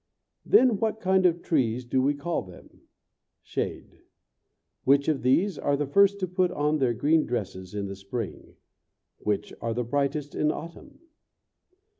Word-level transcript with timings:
Then 0.43 0.79
what 0.79 0.99
kind 0.99 1.27
of 1.27 1.43
trees 1.43 1.85
do 1.85 2.01
we 2.01 2.15
call 2.15 2.41
them? 2.41 2.81
(Shade.) 3.43 3.99
Which 4.83 5.07
of 5.07 5.21
these 5.21 5.59
are 5.59 5.77
the 5.77 5.85
first 5.85 6.19
to 6.21 6.27
put 6.27 6.49
on 6.49 6.79
their 6.79 6.95
green 6.95 7.23
dresses 7.23 7.75
in 7.75 7.85
the 7.85 7.95
spring? 7.95 8.55
Which 9.19 9.53
are 9.61 9.75
the 9.75 9.83
brightest 9.83 10.33
in 10.33 10.51
autumn? 10.51 11.01